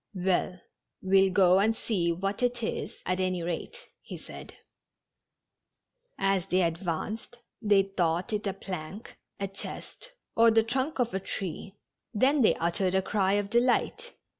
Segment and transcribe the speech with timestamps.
[0.15, 0.59] "Well,
[1.03, 4.55] we'll go and see what it is, at any rate," he said.
[6.17, 11.19] As they advanced, they thought it a plank, a chest, or the trunk of a
[11.19, 11.75] tree.
[12.15, 14.13] Then they uttered a cry of delight.